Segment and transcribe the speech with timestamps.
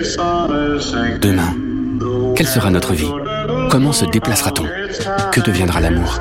[0.00, 1.54] Demain,
[2.34, 3.10] quelle sera notre vie?
[3.70, 4.64] Comment se déplacera-t-on?
[5.30, 6.18] Que deviendra l'amour?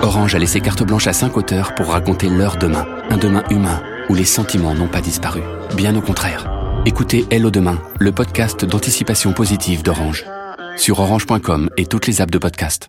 [0.00, 3.82] Orange a laissé carte blanche à cinq auteurs pour raconter leur demain, un demain humain
[4.08, 5.42] où les sentiments n'ont pas disparu.
[5.76, 6.50] Bien au contraire.
[6.86, 10.24] Écoutez Hello Demain, le podcast d'anticipation positive d'Orange.
[10.78, 12.88] Sur orange.com et toutes les apps de podcast.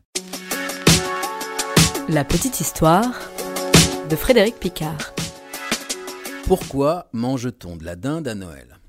[2.07, 3.11] La petite histoire
[4.09, 5.13] de Frédéric Picard.
[6.48, 8.80] Pourquoi mange-t-on de la dinde à Noël?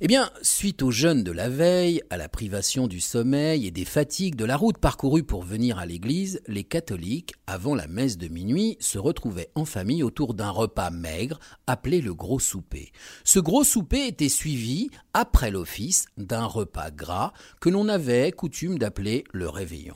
[0.00, 3.84] Eh bien, suite au jeûne de la veille, à la privation du sommeil et des
[3.84, 8.28] fatigues de la route parcourue pour venir à l'église, les catholiques, avant la messe de
[8.28, 12.92] minuit, se retrouvaient en famille autour d'un repas maigre appelé le gros souper.
[13.24, 19.24] Ce gros souper était suivi, après l'office, d'un repas gras que l'on avait coutume d'appeler
[19.32, 19.94] le réveillon.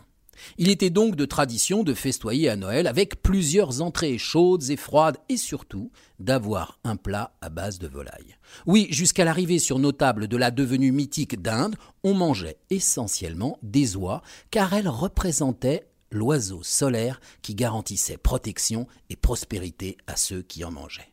[0.59, 5.19] Il était donc de tradition de festoyer à Noël avec plusieurs entrées chaudes et froides
[5.29, 8.37] et surtout d'avoir un plat à base de volaille.
[8.66, 13.97] Oui, jusqu'à l'arrivée sur nos tables de la devenue mythique d'Inde, on mangeait essentiellement des
[13.97, 20.70] oies car elles représentaient l'oiseau solaire qui garantissait protection et prospérité à ceux qui en
[20.70, 21.09] mangeaient.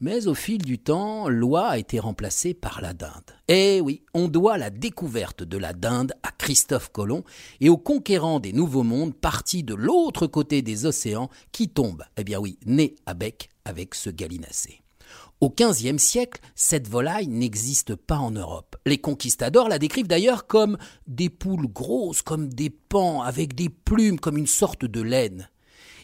[0.00, 3.32] Mais au fil du temps, l'oie a été remplacée par la dinde.
[3.48, 7.24] Eh oui, on doit la découverte de la dinde à Christophe Colomb
[7.60, 12.24] et aux conquérants des nouveaux mondes partis de l'autre côté des océans qui tombent, eh
[12.24, 14.82] bien oui, nés à bec avec ce gallinacé.
[15.40, 18.76] Au XVe siècle, cette volaille n'existe pas en Europe.
[18.86, 24.18] Les conquistadors la décrivent d'ailleurs comme des poules grosses, comme des pans, avec des plumes,
[24.18, 25.48] comme une sorte de laine.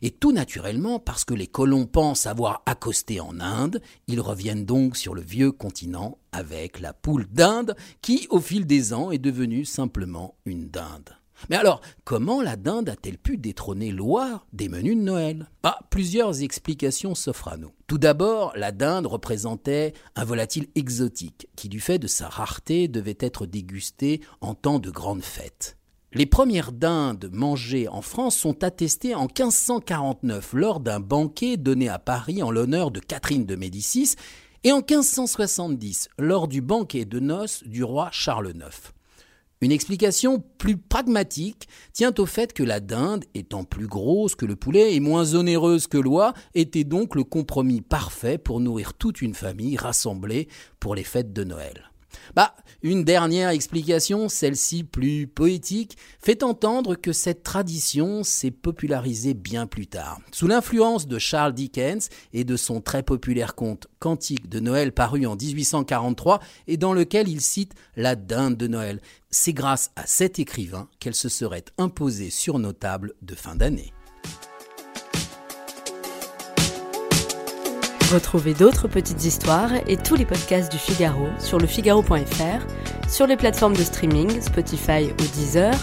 [0.05, 4.99] Et tout naturellement, parce que les colons pensent avoir accosté en Inde, ils reviennent donc
[4.99, 9.65] sur le vieux continent avec la poule d'Inde qui, au fil des ans, est devenue
[9.65, 11.17] simplement une dinde.
[11.49, 15.49] Mais alors, comment la dinde a-t-elle pu détrôner l'oie des menus de Noël?
[15.63, 17.73] Ah, Plusieurs explications s'offrent à nous.
[17.87, 23.17] Tout d'abord, la dinde représentait un volatile exotique qui, du fait de sa rareté, devait
[23.21, 25.79] être dégusté en temps de grandes fêtes.
[26.17, 31.98] Les premières dindes mangées en France sont attestées en 1549 lors d'un banquet donné à
[31.98, 34.14] Paris en l'honneur de Catherine de Médicis
[34.63, 38.92] et en 1570 lors du banquet de noces du roi Charles IX.
[39.61, 44.55] Une explication plus pragmatique tient au fait que la dinde, étant plus grosse que le
[44.55, 49.35] poulet et moins onéreuse que l'oie, était donc le compromis parfait pour nourrir toute une
[49.35, 50.46] famille rassemblée
[50.79, 51.91] pour les fêtes de Noël.
[52.35, 59.67] Bah, une dernière explication, celle-ci plus poétique, fait entendre que cette tradition s'est popularisée bien
[59.67, 60.20] plus tard.
[60.33, 65.25] Sous l'influence de Charles Dickens et de son très populaire conte Cantique de Noël paru
[65.27, 69.01] en 1843 et dans lequel il cite la dinde de Noël.
[69.31, 73.92] C'est grâce à cet écrivain qu'elle se serait imposée sur nos tables de fin d'année.
[78.13, 83.75] Retrouvez d'autres petites histoires et tous les podcasts du Figaro sur lefigaro.fr, sur les plateformes
[83.75, 85.75] de streaming Spotify ou Deezer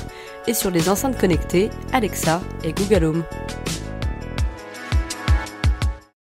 [0.48, 3.24] et sur les enceintes connectées Alexa et Google Home.